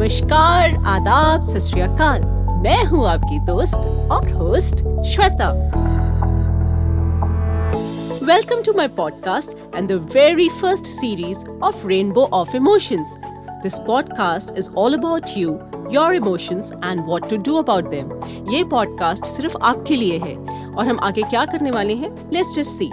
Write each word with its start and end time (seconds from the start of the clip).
नमस्कार, 0.00 0.74
आदाब, 0.86 1.42
सत 1.42 1.74
मैं 2.62 2.84
हूँ 2.84 3.06
आपकी 3.08 3.38
दोस्त 3.38 3.74
और 4.12 4.32
host 4.32 4.76
Shweta. 5.04 5.48
Welcome 8.26 8.62
to 8.62 8.72
my 8.76 8.88
podcast 8.88 9.76
and 9.76 9.88
the 9.88 9.92
very 9.92 10.48
first 10.48 10.86
series 10.86 11.46
of 11.62 11.86
rainbow 11.86 12.22
of 12.32 12.56
emotions 12.56 13.14
this 13.62 13.78
podcast 13.78 14.58
is 14.58 14.70
all 14.78 14.94
about 14.94 15.22
you 15.36 15.50
your 15.92 16.14
emotions 16.14 16.72
and 16.84 17.06
what 17.06 17.28
to 17.30 17.36
do 17.36 17.56
about 17.56 17.90
them 17.90 18.20
ये 18.48 18.64
podcast 18.64 19.24
सिर्फ़ 19.24 19.56
आपके 19.62 19.96
लिए 19.96 20.18
है 20.18 20.36
और 20.68 20.88
हम 20.88 20.98
आगे 21.02 21.22
क्या 21.22 21.44
करने 21.44 21.70
वाले 21.70 21.94
हैं? 21.94 22.30
लेट्स 22.32 22.56
जस्ट 22.56 22.70
सी 22.70 22.90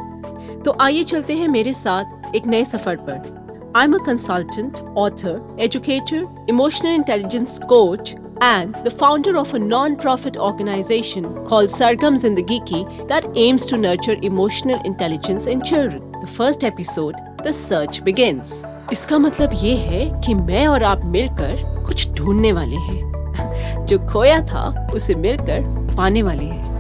तो 0.66 0.78
आइए 0.82 1.04
चलते 1.04 1.34
हैं 1.34 1.48
मेरे 1.48 1.74
साथ 1.74 2.36
एक 2.36 2.48
नए 2.48 2.66
सफ़र 2.66 2.96
पर। 2.96 3.46
I'm 3.77 3.95
a 3.95 4.00
consultant, 4.00 4.82
author, 4.95 5.43
educator, 5.59 6.27
emotional 6.48 6.95
intelligence 6.95 7.59
coach, 7.59 8.15
and 8.41 8.74
the 8.84 8.91
founder 8.91 9.37
of 9.37 9.55
a 9.55 9.59
non-profit 9.59 10.37
organization 10.37 11.24
called 11.45 11.69
Sargam 11.69 12.16
Zindagi 12.23 12.59
Ki 12.66 12.84
that 13.06 13.24
aims 13.34 13.66
to 13.66 13.77
nurture 13.77 14.16
emotional 14.23 14.80
intelligence 14.84 15.47
in 15.47 15.62
children. 15.62 16.12
The 16.20 16.27
first 16.27 16.65
episode, 16.65 17.15
The 17.42 17.52
Search 17.52 18.05
Begins. 18.05 18.65
इसका 18.92 19.19
मतलब 19.19 19.51
ये 19.62 19.74
है 19.77 20.05
कि 20.20 20.34
मैं 20.34 20.66
और 20.66 20.83
आप 20.83 21.05
मिलकर 21.05 21.56
कुछ 21.87 22.09
ढूंढने 22.15 22.52
वाले 22.52 22.77
हैं 22.77 23.87
जो 23.87 23.98
खोया 24.12 24.41
था 24.47 24.88
उसे 24.95 25.15
मिलकर 25.15 25.62
पाने 25.97 26.23
वाले 26.23 26.45
हैं 26.45 26.70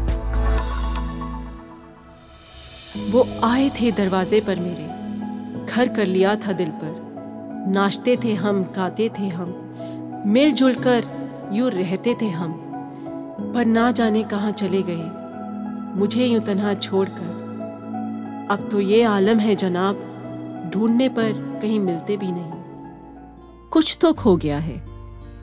वो 3.12 3.26
आए 3.44 3.70
थे 3.80 3.92
दरवाजे 3.92 4.40
पर 4.40 4.60
मेरे 4.60 4.95
घर 5.77 5.87
कर 5.87 6.05
लिया 6.05 6.35
था 6.35 6.51
दिल 6.51 6.69
पर। 6.69 7.71
नाचते 7.73 8.17
थे 8.23 8.33
हम 8.33 8.63
गाते 8.75 9.09
थे 9.09 9.27
हम 9.27 10.23
मिलजुल 10.27 10.73
कर 10.73 11.03
यूँ 11.53 11.69
रहते 11.71 12.15
थे 12.21 12.29
हम। 12.29 12.53
पर 13.55 13.65
ना 13.65 13.91
जाने 13.91 14.23
कहाँ 14.23 14.51
चले 14.51 14.81
गए। 14.83 15.99
मुझे 15.99 16.25
यूँ 16.25 16.41
तनहा 16.41 16.73
छोड़कर। 16.73 18.47
अब 18.51 18.69
तो 18.71 18.79
ये 18.79 19.03
आलम 19.03 19.39
है 19.39 19.55
जनाब 19.55 20.71
ढूँढने 20.73 21.09
पर 21.09 21.59
कहीं 21.61 21.79
मिलते 21.79 22.17
भी 22.17 22.31
नहीं। 22.31 23.69
कुछ 23.69 23.97
तो 24.01 24.13
खो 24.13 24.35
गया 24.37 24.57
है। 24.57 24.81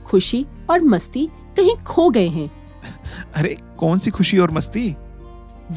खुशी 0.04 0.46
और 0.70 0.80
मस्ती 0.80 1.26
कहीं 1.56 1.76
खो 1.84 2.10
गए 2.10 2.28
हैं। 2.28 2.50
अरे 3.34 3.56
कौन 3.78 3.98
सी 3.98 4.10
खुशी 4.10 4.38
और 4.38 4.50
मस्ती? 4.50 4.96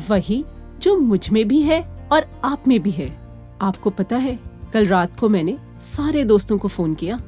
वही 0.10 0.46
जो 0.80 1.00
मुझमें 1.00 1.48
भी 1.48 1.62
है 1.62 2.10
और 2.12 2.30
आप 2.44 2.68
में 2.68 2.80
भी 2.80 2.92
है। 2.92 3.28
आपको 3.62 3.90
पता 3.90 4.18
है 4.18 4.47
कल 4.74 4.88
रात 4.88 5.20
को 5.20 5.30
मैंने 5.30 5.58
सारे 5.82 6.24
दोस्तों 6.24 6.58
को 6.58 6.68
फ़ोन 6.68 6.94
किया। 6.96 7.20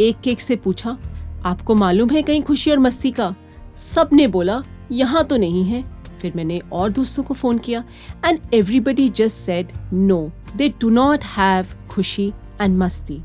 एक 0.00 0.28
एक 0.28 0.40
से 0.40 0.56
पूछा, 0.56 0.96
आपको 1.44 1.74
मालूम 1.74 2.10
है 2.10 2.22
कहीं 2.22 2.42
खुशी 2.42 2.70
और 2.70 2.78
मस्ती 2.78 3.10
का? 3.10 3.34
सबने 3.76 4.26
बोला, 4.28 4.62
यहाँ 4.92 5.24
तो 5.24 5.36
नहीं 5.36 5.64
है। 5.64 5.84
फिर 6.20 6.32
मैंने 6.36 6.60
और 6.72 6.90
दोस्तों 6.90 7.22
को 7.22 7.34
फ़ोन 7.34 7.58
किया 7.58 7.82
and 8.24 8.38
everybody 8.54 9.08
just 9.08 9.36
said 9.36 9.72
no 9.92 10.20
they 10.56 10.68
do 10.80 10.90
not 10.90 11.24
have 11.26 11.66
खुशी 11.90 12.32
एंड 12.60 12.78
मस्ती. 12.78 13.20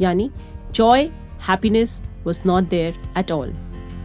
यानी 0.00 0.30
joy 0.74 1.10
happiness 1.48 2.02
was 2.24 2.42
not 2.46 2.68
there 2.68 2.94
at 3.18 3.32
all 3.32 3.52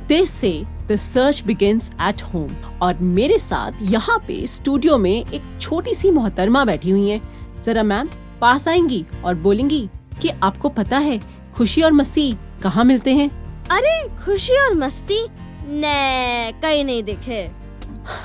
they 0.07 0.25
say 0.25 0.51
the 0.87 0.95
search 0.95 1.43
begins 1.45 1.91
at 2.01 2.21
home 2.23 2.49
और 2.81 2.99
मेरे 3.01 3.37
साथ 3.39 3.81
यहाँ 3.91 4.17
पे 4.27 4.45
स्टूडियो 4.47 4.97
में 4.97 5.11
एक 5.13 5.41
छोटी 5.61 5.93
सी 5.93 6.11
मोहतरमा 6.11 6.63
बैठी 6.65 6.89
हुई 6.89 7.09
है। 7.09 7.21
जरा 7.65 7.83
मैम 7.83 8.09
पास 8.41 8.67
आएँगी 8.67 9.05
और 9.25 9.35
बोलेंगी 9.35 9.89
कि 10.21 10.29
आपको 10.29 10.69
पता 10.69 10.97
है 10.97 11.19
खुशी 11.55 11.81
और 11.81 11.91
मस्ती 11.91 12.31
कहाँ 12.63 12.83
मिलते 12.85 13.13
हैं? 13.15 13.29
अरे 13.69 14.09
खुशी 14.25 14.57
और 14.57 14.73
मस्ती? 14.73 15.27
ने 15.69 16.51
कहीं 16.61 16.83
नहीं 16.85 17.03
दिखे। 17.03 17.51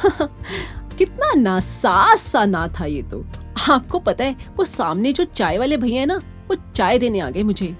कितना 0.99 1.33
नासाज 1.35 2.19
सा 2.19 2.45
ना 2.45 2.67
था 2.69 2.85
ये 2.85 3.03
तो। 3.03 3.25
आपको 3.71 3.99
पता 3.99 4.25
है 4.25 4.37
वो 4.57 4.65
सामने 4.65 5.13
जो 5.13 5.25
चाय 5.25 5.59
वाले 5.59 5.77
भैया 5.77 6.01
है 6.01 6.07
ना 6.07 6.17
वो 6.49 6.57
चाय 6.75 6.99
देने 6.99 7.21
आ 7.21 7.31
गए 7.31 7.43
मुझे। 7.43 7.77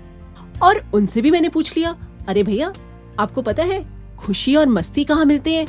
और 0.63 0.85
उनसे 0.95 1.21
भी 1.21 1.31
मैंने 1.31 1.49
पूछ 1.49 1.77
लिया 1.77 1.97
अरे 2.29 2.43
भैया 2.43 2.73
आपको 3.19 3.43
पता 3.43 3.63
है 3.63 3.85
खुशी 4.19 4.57
और 4.57 4.67
मस्ती 4.67 5.05
कहाँ 5.05 5.25
मिलते 5.25 5.55
हैं? 5.55 5.67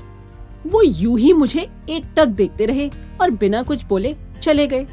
वो 0.67 0.81
यूँ 0.83 1.19
ही 1.19 1.33
मुझे 1.33 1.69
एक 1.89 2.13
टक 2.17 2.25
देखते 2.25 2.65
रहे 2.65 2.89
और 3.21 3.29
बिना 3.31 3.63
कुछ 3.63 3.83
बोले 3.85 4.15
चले 4.41 4.67
गए। 4.67 4.87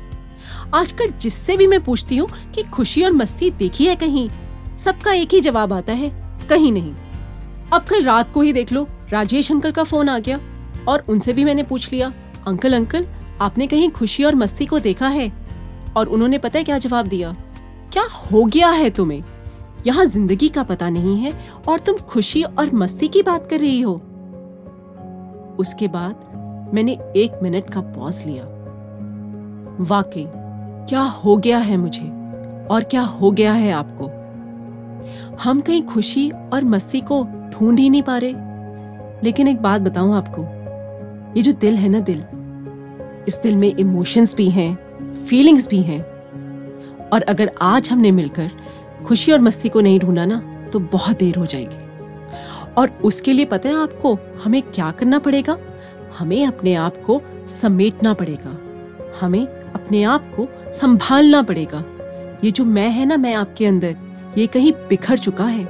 आजकल 0.74 1.10
जिससे 1.10 1.56
भी 1.56 1.66
मैं 1.66 1.84
पूछती 1.84 2.16
हूँ 2.16 2.28
कि 2.54 2.62
खुशी 2.62 3.02
और 3.02 3.12
मस्ती 3.12 3.50
देखी 3.50 3.86
है 3.86 3.96
कहीं, 3.96 4.28
सबका 4.78 5.12
एक 5.12 5.34
ही 5.34 5.40
जवाब 5.40 5.72
आता 5.72 5.92
है, 5.92 6.10
कहीं 6.50 6.72
नहीं। 6.72 6.94
अब 7.72 7.82
कल 7.82 8.02
रात 8.02 8.32
को 8.32 8.40
ही 8.40 8.52
देख 8.52 8.72
लो, 8.72 8.86
राजेश 9.10 9.52
अंकल 9.52 9.72
का 9.72 9.84
फ़ोन 9.84 10.08
आ 10.08 10.18
गया 10.18 10.40
और 10.88 11.04
उनसे 11.08 11.32
भी 11.32 11.44
मैंने 11.44 11.62
पूछ 11.62 11.92
लिया, 11.92 12.12
अंकल 12.46 12.74
अंकल, 12.74 13.06
आपने 13.40 13.66
कहीं 13.66 13.90
खुशी 13.90 14.24
और 14.24 14.34
मस्ती 14.34 14.66
को 14.66 14.78
देखा 14.78 15.08
है? 15.08 15.32
और 15.96 16.06
उन्होंने 16.06 16.38
पता 16.38 16.58
है 16.58 16.64
क्या 16.64 16.78
जवाब 16.78 17.06
दिया? 17.06 17.36
क्या 17.92 18.02
हो 18.02 18.44
गया 18.44 18.68
है 18.68 18.90
तुम्हें? 18.90 19.22
यहाँ 19.86 20.04
ज़िंदगी 20.04 20.48
का 20.48 20.62
पता 20.62 20.90
नहीं 20.90 21.16
है 21.16 21.32
और 21.68 21.78
तुम 21.78 21.96
खुशी 21.96 22.42
और 22.42 22.74
मस्ती 22.74 23.08
की 23.08 23.22
बात 23.22 23.50
कर 23.50 23.60
रही 23.60 23.80
हो। 23.80 23.94
उसके 25.58 25.88
बाद 25.88 26.70
मैंने 26.74 26.92
एक 27.16 27.40
मिनट 27.42 27.70
का 27.70 27.80
पॉज 27.80 28.22
लिया। 28.26 28.44
वाकई 29.80 30.26
क्या 30.90 31.00
हो 31.00 31.36
गया 31.36 31.58
है 31.58 31.76
मुझे? 31.76 32.04
और 32.70 32.84
क्या 32.84 33.02
हो 33.02 33.30
गया 33.30 33.52
है 33.52 33.72
आपको? 33.72 34.06
हम 35.36 35.60
कहीं 35.60 35.82
खुशी 35.82 36.30
और 36.30 36.64
मस्ती 36.64 37.00
को 37.00 37.24
ढूंढ 37.24 37.78
ही 37.78 37.90
नहीं 37.90 38.02
पा 38.02 38.18
रहे। 38.18 38.34
लेकिन 39.24 39.48
एक 39.48 39.62
बात 39.62 39.80
बताऊँ 39.80 40.14
आपको, 40.14 40.42
ये 41.36 41.42
जो 41.42 41.52
दिल 41.52 41.74
है 41.74 41.88
ना 41.88 42.00
दिल, 42.00 42.24
इस 43.28 43.40
दिल 43.42 43.56
में 43.56 43.76
इमोशंस 43.76 44.36
भी 44.36 44.50
हैं 44.50 44.78
फीलिंग्स 45.14 45.68
भी 45.68 45.78
हैं। 45.78 46.02
और 47.08 47.22
अगर 47.22 47.50
आज 47.62 47.90
हमने 47.90 48.10
मिलकर 48.10 48.50
खुशी 49.06 49.32
और 49.32 49.40
मस्ती 49.40 49.68
को 49.68 49.80
नहीं 49.80 50.00
ढूंढा 50.00 50.24
ना 50.24 50.68
तो 50.72 50.78
बहुत 50.78 51.18
देर 51.18 51.36
हो 51.36 51.46
जाएगी। 51.46 51.88
और 52.78 52.90
उसके 53.04 53.32
लिए 53.32 53.44
पता 53.44 53.68
है 53.68 53.82
आपको, 53.82 54.18
हमें 54.44 54.62
क्या 54.62 54.90
करना 54.90 55.18
पड़ेगा? 55.18 55.56
हमें 56.18 56.46
अपने 56.46 56.74
आप 56.74 56.96
को 56.96 57.22
समेटना 57.46 58.14
पड़ेगा। 58.14 58.58
हमें 59.20 59.59
अपने 59.74 60.02
आप 60.04 60.32
को 60.36 60.46
संभालना 60.72 61.42
पड़ेगा। 61.42 61.84
ये 62.44 62.50
जो 62.50 62.64
मैं 62.64 62.88
है 62.90 63.04
ना 63.04 63.16
मैं 63.16 63.34
आपके 63.34 63.66
अंदर, 63.66 63.96
ये 64.38 64.46
कहीं 64.46 64.72
बिखर 64.88 65.18
चुका 65.18 65.44
है। 65.44 65.64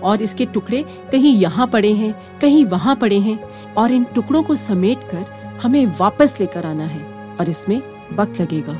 और 0.00 0.22
इसके 0.22 0.46
टुकड़े 0.46 0.84
कहीं 1.12 1.34
यहाँ 1.36 1.66
पड़े 1.66 1.92
हैं, 1.92 2.14
कहीं 2.40 2.64
वहाँ 2.64 2.96
पड़े 2.96 3.18
हैं। 3.18 3.38
और 3.74 3.92
इन 3.92 4.04
टुकड़ों 4.14 4.42
को 4.42 4.54
समेट 4.54 5.08
कर 5.10 5.24
हमें 5.62 5.84
वापस 6.00 6.36
लेकर 6.40 6.66
आना 6.66 6.84
है 6.84 7.02
और 7.40 7.48
इसमें 7.48 7.80
वक्त 8.12 8.40
लगेगा। 8.40 8.78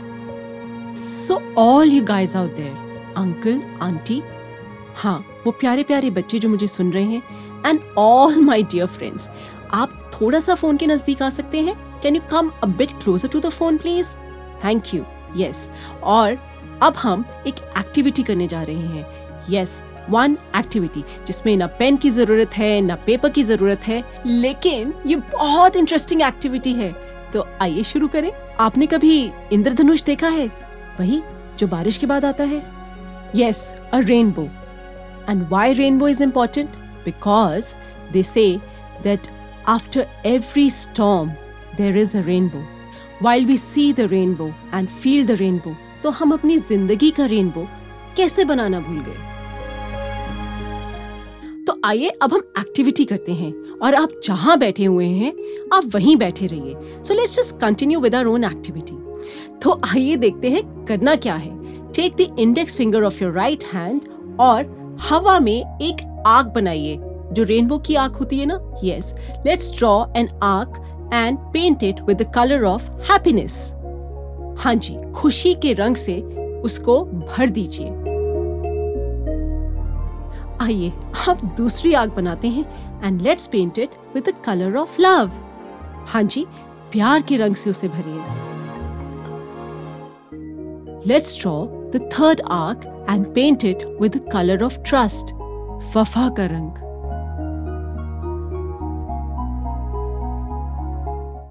So 1.08 1.40
all 1.58 1.92
you 1.92 2.02
guys 2.04 2.36
out 2.36 2.56
there 2.56 3.12
uncle 3.16 3.60
aunty 3.82 4.22
हाँ 4.96 5.18
वो 5.46 5.52
प्यारे 5.52 5.82
प्यारे 5.82 6.10
बच्चे 6.10 6.38
जो 6.38 6.48
मुझे 6.48 6.66
सुन 6.66 6.92
रहे 6.92 7.04
हैं 7.04 7.22
and 7.66 7.80
all 7.98 8.40
my 8.40 8.62
dear 8.62 8.86
friends 8.86 9.28
आप 9.74 9.90
थोड़ा 10.12 10.40
सा 10.40 10.54
फ़ोन 10.54 10.76
के 10.76 10.86
नज़दीक 10.86 11.22
आ 11.22 11.28
सकते 11.30 11.60
हैं? 11.60 11.74
Can 12.02 12.16
you 12.16 12.22
come 12.30 12.50
a 12.62 12.66
bit 12.68 12.92
closer 13.02 13.28
to 13.28 13.40
the 13.40 13.48
phone 13.50 13.76
please 13.78 14.14
thank 14.64 14.94
you 14.94 15.04
yes 15.36 15.68
और 16.02 16.38
अब 16.82 16.94
हम 16.96 17.24
एक 17.46 17.54
एक्टिविटी 17.78 18.22
करने 18.22 18.46
जा 18.48 18.62
रहे 18.62 18.86
हैं. 18.86 19.06
यस 19.50 19.82
वन 20.10 20.36
एक्टिविटी 20.56 21.02
जिसमें 21.26 21.56
ना 21.56 21.66
पेन 21.78 21.96
की 21.96 22.10
ज़रूरत 22.10 22.56
है, 22.56 22.80
ना 22.80 22.94
पेपर 22.96 23.28
की 23.28 23.42
ज़रूरत 23.42 23.86
है, 23.86 24.02
लेकिन 24.26 24.94
ये 25.06 25.16
बहुत 25.16 25.76
इंटरेस्टिंग 25.76 26.22
एक्टिविटी 26.22 26.72
है. 26.72 26.92
तो 27.32 27.46
आइए 27.60 27.82
शुरू 27.82 28.08
करें. 28.08 28.30
आपने 28.60 28.86
कभी 28.86 29.30
इंद्रधनुष 29.52 30.02
देखा 30.02 30.28
है? 30.28 30.46
वही, 31.00 31.22
जो 31.58 31.66
बारिश 31.66 31.96
के 31.96 32.06
बाद 32.06 32.24
आता 32.24 32.44
है? 32.44 32.62
Yes 33.34 33.72
a 33.92 33.98
rainbow 33.98 34.48
and 35.28 35.46
why 35.48 35.72
rainbow 35.72 36.08
is 36.08 36.22
important 36.22 36.76
because 37.04 37.74
they 38.12 38.22
say 38.22 38.48
that 39.02 39.28
after 39.68 40.06
every 40.26 40.70
storm 40.70 41.30
there 41.76 41.98
is 41.98 42.16
a 42.16 42.20
rainbow 42.20 42.64
while 43.22 43.44
we 43.46 43.56
see 43.56 43.92
the 43.92 44.00
rainbow 44.10 44.46
and 44.74 44.88
feel 44.88 45.26
the 45.26 45.30
rainbow 45.30 45.74
तो 46.02 46.10
हम 46.10 46.32
अपनी 46.32 46.58
ज़िंदगी 46.58 47.10
का 47.10 47.24
रेनबो 47.26 47.66
कैसे 48.16 48.44
बनाना 48.44 48.80
भूल 48.80 48.98
गए? 48.98 49.24
तो 51.64 51.78
आइए 51.84 52.08
अब 52.22 52.32
हम 52.32 52.42
एक्टिविटी 52.58 53.04
करते 53.04 53.32
हैं 53.34 53.52
और 53.82 53.94
आप 53.94 54.10
जहाँ 54.24 54.58
बैठे 54.58 54.84
हुए 54.84 55.06
हैं, 55.06 55.32
आप 55.72 55.84
वहीं 55.94 56.16
बैठे 56.16 56.46
रहिए। 56.46 57.02
So 57.02 57.14
let's 57.14 57.36
just 57.36 57.58
continue 57.60 58.00
with 58.00 58.14
our 58.14 58.26
own 58.26 58.44
activity 58.44 58.96
तो 59.62 59.80
आइए 59.84 60.16
देखते 60.16 60.50
हैं 60.50 60.62
करना 60.86 61.14
क्या 61.16 61.34
है। 61.34 61.92
Take 61.92 62.14
the 62.16 62.36
index 62.40 62.76
finger 62.76 63.04
of 63.04 63.22
your 63.24 63.32
right 63.32 63.64
hand 63.74 64.08
और 64.40 64.98
हवा 65.02 65.38
में 65.40 65.78
एक 65.82 66.22
आग 66.26 66.52
बनाइए। 66.54 66.96
जो 67.32 67.42
रेनबो 67.42 67.78
की 67.78 67.94
आग 67.96 68.12
होती 68.12 68.38
है 68.38 68.46
ना? 68.46 68.60
Yes 68.84 69.14
let's 69.46 69.76
draw 69.78 70.04
an 70.16 70.28
arc 70.42 70.82
and 71.12 71.38
paint 71.52 71.82
it 71.82 72.00
with 72.00 72.22
the 72.22 72.32
colour 72.34 72.64
of 72.64 72.90
happiness 73.10 73.54
हाँ 74.58 74.74
जी, 74.74 74.96
खुशी 75.12 75.54
के 75.54 75.72
रंग 75.72 75.96
से 75.96 76.20
उसको 76.64 77.02
भर 77.04 77.48
दीजिए। 77.48 77.88
आइए 80.60 80.92
अब 81.28 81.38
दूसरी 81.56 81.92
आग 81.94 82.10
बनाते 82.10 82.48
हैं 82.48 83.04
and 83.04 83.20
let's 83.22 83.46
paint 83.46 83.78
it 83.78 83.90
with 84.14 84.28
the 84.28 84.34
colour 84.44 84.76
of 84.76 85.00
love 85.00 85.30
हाँ 86.08 86.22
जी, 86.22 86.46
प्यार 86.92 87.22
के 87.28 87.36
रंग 87.36 87.54
से 87.54 87.70
उसे 87.70 87.88
भरिए। 87.88 88.20
Let's 91.06 91.40
draw 91.40 91.54
the 91.66 92.08
third 92.12 92.40
arc 92.50 93.06
and 93.10 93.26
paint 93.34 93.64
it 93.64 93.84
with 94.00 94.16
the 94.16 94.28
colour 94.32 94.62
of 94.64 94.78
trust 94.80 95.34
वफा 95.96 96.28
का 96.28 96.46
रंग। 96.46 96.85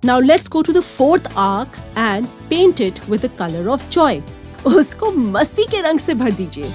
Now 0.05 0.19
let's 0.19 0.49
go 0.49 0.63
to 0.63 0.73
the 0.73 0.83
fourth 0.83 1.27
arc 1.37 1.69
and 1.97 2.29
paint 2.49 2.81
it 2.81 3.01
with 3.09 3.23
the 3.23 3.29
color 3.41 3.69
of 3.71 3.89
joy. 3.91 4.23
उसको 4.67 5.11
मस्ती 5.11 5.65
के 5.71 5.81
रंग 5.83 5.99
से 5.99 6.15
भर 6.15 6.31
दीजिए 6.41 6.73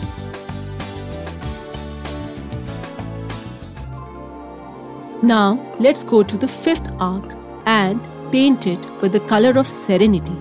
Now 5.24 5.58
let's 5.80 6.04
go 6.04 6.22
to 6.24 6.38
the 6.38 6.48
fifth 6.48 6.92
arc 7.00 7.34
and 7.66 8.00
paint 8.32 8.68
it 8.68 8.86
with 9.02 9.12
the 9.12 9.22
color 9.32 9.54
of 9.60 9.68
serenity, 9.68 10.36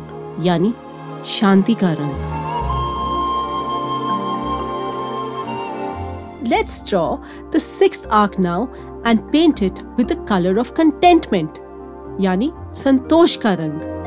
यानी 0.47 0.73
शांति 1.39 1.75
का 1.83 1.93
रंग 2.01 2.33
Let's 6.53 6.83
draw 6.83 7.19
the 7.53 7.61
sixth 7.61 8.07
arc 8.11 8.39
now 8.39 8.69
and 9.05 9.23
paint 9.33 9.63
it 9.63 9.83
with 9.97 10.09
the 10.09 10.17
color 10.27 10.59
of 10.59 10.75
contentment, 10.75 11.61
यानी 12.20 12.52
संतोष 12.76 13.36
का 13.46 13.54
रंग। 13.60 13.98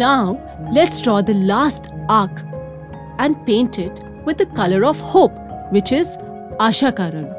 Now 0.00 0.38
let's 0.74 1.00
draw 1.02 1.20
the 1.22 1.34
last 1.46 1.88
arc 2.08 2.42
and 3.18 3.38
paint 3.46 3.78
it 3.78 4.02
with 4.26 4.38
the 4.38 4.46
color 4.58 4.82
of 4.90 5.00
hope, 5.14 5.38
which 5.72 5.92
is 5.92 6.16
आशा 6.60 6.90
का 7.00 7.08
रंग। 7.14 7.38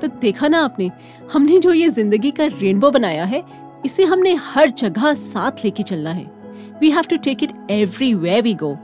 तो 0.00 0.08
देखा 0.20 0.48
ना 0.48 0.62
आपने 0.64 0.90
हमने 1.32 1.58
जो 1.58 1.72
ये 1.72 1.88
ज़िंदगी 1.88 2.30
का 2.30 2.44
रेनबो 2.60 2.90
बनाया 2.90 3.24
है 3.24 3.42
इसे 3.86 4.04
हमने 4.04 4.34
हर 4.44 4.70
जगह 4.78 5.12
साथ 5.14 5.64
लेके 5.64 5.82
चलना 5.82 6.10
है। 6.10 6.24
We 6.80 6.90
have 6.90 7.04
to 7.10 7.16
take 7.24 7.42
it 7.42 7.52
every 7.70 8.12
way 8.14 8.40
we 8.40 8.54
go 8.62 8.76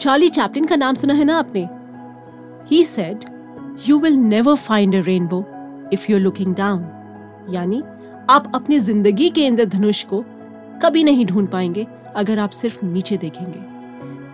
Charlie 0.00 0.28
Chaplin 0.28 0.64
का 0.66 0.76
नाम 0.76 0.94
सुना 0.94 1.14
है 1.14 1.24
ना 1.24 1.38
आपने? 1.38 1.68
He 2.70 2.82
said 2.84 3.24
you 3.84 3.98
will 3.98 4.14
never 4.16 4.54
find 4.56 4.94
a 4.96 5.00
rainbow 5.06 5.38
if 5.92 6.10
you 6.10 6.16
are 6.16 6.22
looking 6.22 6.54
down 6.54 6.80
यानी, 7.50 7.82
आप 8.30 8.50
अपनी 8.54 8.78
ज़िंदगी 8.78 9.28
के 9.30 9.46
इंद्रधनुष 9.46 10.02
को 10.04 10.24
कभी 10.82 11.02
नहीं 11.04 11.26
ढूंढ 11.26 11.48
पाएँगे 11.48 11.86
अगर 12.16 12.38
आप 12.38 12.50
सिर्फ़ 12.50 12.84
नीचे 12.84 13.16
देखेंगे। 13.16 13.60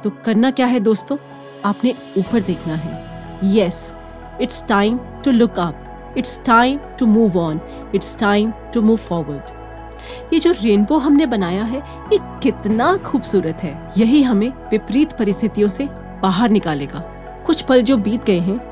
तो 0.02 0.10
करना 0.24 0.50
क्या 0.50 0.66
है 0.66 0.80
दोस्तों? 0.80 1.16
आपने 1.64 1.94
ऊपर 2.18 2.40
देखना 2.40 2.74
है। 2.74 3.50
Yes 3.56 3.94
it's 4.40 4.64
time 4.68 4.98
to 5.24 5.30
look 5.30 5.58
up 5.58 6.14
it's 6.18 6.40
time 6.44 6.78
to 6.98 7.06
move 7.06 7.38
on 7.38 7.60
it's 7.94 8.18
time 8.18 8.52
to 8.74 8.80
move 8.80 8.96
forward 8.98 10.32
ये 10.32 10.38
जो 10.40 10.50
रेनबो 10.62 10.96
हमने 10.98 11.26
बनाया 11.26 11.64
है, 11.64 11.78
ये 12.12 12.18
कितना 12.42 12.96
खूबसूरत 12.96 13.62
है। 13.62 13.92
यही 13.98 14.22
हमें 14.22 14.48
विपरीत 14.70 15.12
परिस्थितियों 15.12 15.68
से 15.68 15.88
बाहर 16.22 16.50
निकालेगा। 16.50 17.00
कुछ 17.46 17.62
पल 17.62 17.82
जो 17.82 17.96
बीत 17.96 18.24
गए 18.24 18.38
हैं 18.40 18.71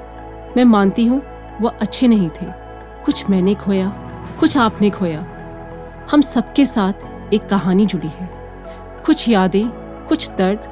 मैं 0.57 0.65
मानती 0.65 1.05
हूँ 1.07 1.23
वह 1.61 1.79
अच्छे 1.81 2.09
नहीं 2.09 2.29
थे। 2.31 2.47
कुछ 3.05 3.29
मैंने 3.31 3.55
खोया, 3.55 3.89
कुछ 4.41 4.57
आपने 4.57 4.91
खोया। 4.91 5.21
हम 6.11 6.21
सबके 6.21 6.65
साथ 6.67 7.33
एक 7.35 7.49
कहानी 7.49 7.87
जुड़ी 7.87 8.09
है। 8.09 8.29
कुछ 9.07 9.29
यादें, 9.29 9.69
कुछ 10.09 10.31
दर्द, 10.31 10.69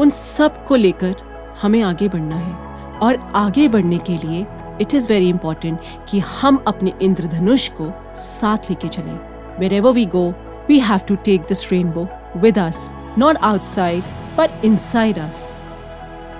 उन 0.00 0.10
सबको 0.10 0.76
लेकर 0.76 1.14
हमें 1.62 1.82
आगे 1.82 2.08
बढ़ना 2.08 2.36
है। 2.36 2.98
और 2.98 3.16
आगे 3.36 3.68
बढ़ने 3.68 3.98
के 3.98 4.16
लिए 4.16 4.46
इट 4.80 4.94
इज़ 4.94 5.08
वेरी 5.08 5.28
इंपॉर्टेंट 5.28 5.80
कि 6.08 6.18
हम 6.18 6.64
अपने 6.66 6.92
इंद्रधनुष 7.02 7.68
को 7.80 7.92
साथ 8.16 8.70
लेके 8.70 8.88
चलें। 8.88 9.18
Wherever 9.72 9.92
we 9.92 10.06
go 10.06 10.28
we 10.68 10.78
have 10.80 11.00
to 11.08 11.14
take 11.16 11.40
this 11.40 11.70
rainbow 11.72 12.08
with 12.36 12.58
us 12.58 12.90
not 13.18 13.36
outside 13.36 14.02
but 14.38 14.64
inside 14.64 15.18
us 15.18 15.60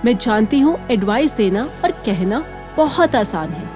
मैं 0.04 0.16
जानती 0.18 0.60
हूँ 0.60 0.78
एडवाइस 0.90 1.34
देना 1.34 1.68
और 1.84 1.90
कहना 2.06 2.44
बहुत 2.76 3.14
आसान 3.14 3.50
है, 3.50 3.66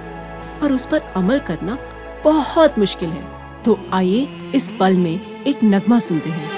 पर 0.60 0.72
उस 0.72 0.86
पर 0.86 1.00
अमल 1.16 1.38
करना 1.38 1.78
बहुत 2.24 2.78
मुश्किल 2.78 3.10
है। 3.10 3.24
तो 3.64 3.78
आइए 3.92 4.50
इस 4.54 4.72
पल 4.80 4.94
में 4.96 5.44
एक 5.46 5.64
नगमा 5.64 5.98
सुनते 5.98 6.30
हैं। 6.30 6.48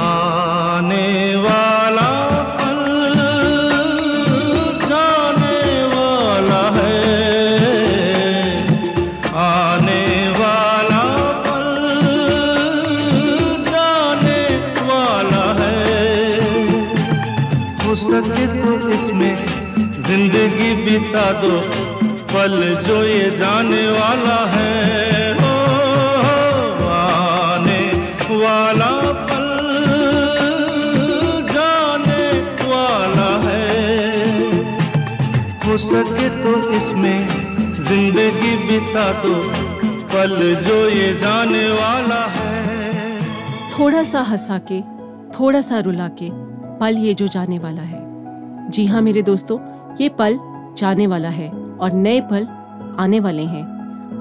आने 0.00 1.36
वाला 1.38 2.08
हो 17.80 17.94
सके 17.96 18.46
तो 18.46 18.88
इसमें 18.88 19.59
ज़िंदगी 20.10 20.74
बिता 20.74 21.24
दो, 21.32 21.50
पल 22.32 22.82
जो 22.86 23.02
ये 23.04 23.30
जाने 23.30 23.82
वाला 23.90 24.38
है। 24.46 25.34
हो 25.34 25.50
आने 26.86 27.82
वाला 28.32 28.90
है। 29.06 29.38
सके 35.80 36.28
तो 36.42 36.56
इसमें 36.72 37.18
ज़िंदगी 37.82 38.56
बिता 38.66 39.06
दो, 39.22 39.34
पल 40.08 40.36
जो 40.64 40.88
ये 40.88 41.14
जाने 41.14 41.68
वाला 41.70 42.24
है। 42.26 42.58
थोड़ा 43.70 44.02
सा 44.02 44.20
हंसा 44.22 44.58
के 44.58 44.80
थोड़ा 45.38 45.60
सा 45.60 45.80
रुला 45.80 46.08
के 46.08 46.30
पल 46.78 46.98
ये 46.98 47.14
जो 47.14 47.26
जाने 47.26 47.58
वाला 47.58 47.82
है। 47.82 48.00
जी 48.70 48.86
हाँ 48.86 49.02
मेरे 49.02 49.22
दोस्तों 49.22 49.58
ये 50.00 50.08
पल 50.08 50.38
जाने 50.76 51.06
वाला 51.06 51.28
है 51.28 51.50
और 51.80 51.92
नए 51.92 52.20
पल 52.20 52.46
आने 52.98 53.20
वाले 53.20 53.42
हैं। 53.42 53.64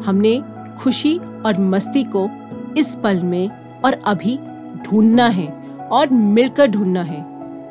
हमने 0.01 0.41
खुशी 0.79 1.17
और 1.45 1.59
मस्ती 1.59 2.03
को 2.15 2.29
इस 2.77 2.95
पल 2.95 3.21
में 3.21 3.49
और 3.85 3.93
अभी 3.93 4.37
ढूंढना 4.85 5.27
है 5.27 5.47
और 5.91 6.09
मिलकर 6.09 6.67
ढूंढना 6.67 7.03
है। 7.03 7.23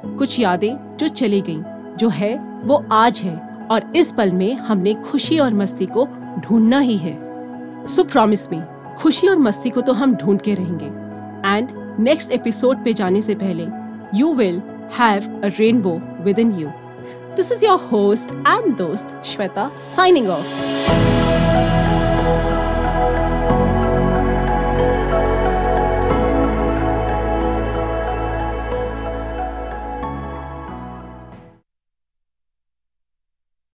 कुछ 0.06 0.38
यादें 0.40 0.96
जो 0.96 1.08
चली 1.08 1.40
गईं, 1.40 1.62
जो 1.96 2.08
है, 2.08 2.62
वो 2.64 2.84
आज 2.92 3.20
है 3.20 3.36
और 3.70 3.92
इस 3.96 4.12
पल 4.12 4.32
में 4.32 4.54
हमने 4.54 4.94
खुशी 4.94 5.38
और 5.38 5.54
मस्ती 5.54 5.86
को 5.86 6.06
ढूंढना 6.38 6.78
ही 6.78 6.96
है। 6.96 7.16
सो 7.86 8.04
प्रॉमिस 8.04 8.52
मी 8.52 8.60
खुशी 8.98 9.28
और 9.28 9.38
मस्ती 9.38 9.70
को 9.70 9.80
तो 9.80 9.92
हम 9.92 10.14
ढूंढ 10.14 10.40
के 10.40 10.54
रहेंगे। 10.54 10.86
एंड 11.48 11.68
नेक्स्ट 12.00 12.30
एपिसोड 12.30 12.84
पे 12.84 12.92
जाने 12.92 13.20
से 13.20 13.34
पहले 13.34 13.66
you 14.14 14.34
will 14.34 14.62
have 14.98 15.40
a 15.44 15.48
rainbow 15.58 16.00
within 16.38 16.52
you 16.52 16.68
This 17.38 17.52
is 17.52 17.62
your 17.62 17.78
host 17.78 18.32
and 18.46 18.76
host 18.76 19.06
Shweta, 19.22 19.70
signing 19.78 20.28
off. 20.28 21.47